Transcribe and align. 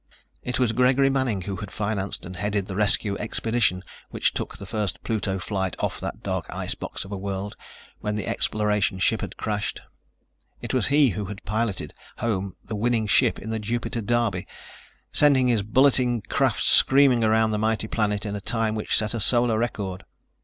It 0.41 0.57
was 0.57 0.71
Gregory 0.71 1.11
Manning 1.11 1.41
who 1.43 1.57
had 1.57 1.69
financed 1.69 2.25
and 2.25 2.35
headed 2.35 2.65
the 2.65 2.75
rescue 2.75 3.15
expedition 3.19 3.83
which 4.09 4.33
took 4.33 4.57
the 4.57 4.65
first 4.65 5.03
Pluto 5.03 5.37
flight 5.37 5.75
off 5.77 5.99
that 5.99 6.23
dark 6.23 6.47
icebox 6.49 7.05
of 7.05 7.11
a 7.11 7.17
world 7.17 7.55
when 7.99 8.15
the 8.15 8.25
exploration 8.25 8.97
ship 8.97 9.21
had 9.21 9.37
crashed. 9.37 9.79
It 10.59 10.73
was 10.73 10.87
he 10.87 11.09
who 11.09 11.25
had 11.25 11.43
piloted 11.43 11.93
home 12.17 12.55
the 12.65 12.75
winning 12.75 13.05
ship 13.05 13.37
in 13.37 13.51
the 13.51 13.59
Jupiter 13.59 14.01
derby, 14.01 14.47
sending 15.11 15.49
his 15.49 15.61
bulleting 15.61 16.21
craft 16.27 16.63
screaming 16.63 17.23
around 17.23 17.51
the 17.51 17.59
mighty 17.59 17.87
planet 17.87 18.25
in 18.25 18.35
a 18.35 18.41
time 18.41 18.73
which 18.73 18.97
set 18.97 19.13
a 19.13 19.19
Solar 19.19 19.59
record. 19.59 20.03